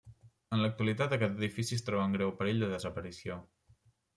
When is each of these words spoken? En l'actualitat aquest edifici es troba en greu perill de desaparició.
En 0.55 0.61
l'actualitat 0.63 1.13
aquest 1.17 1.37
edifici 1.41 1.79
es 1.81 1.85
troba 1.91 2.07
en 2.07 2.17
greu 2.17 2.33
perill 2.41 2.65
de 2.65 2.71
desaparició. 2.73 3.37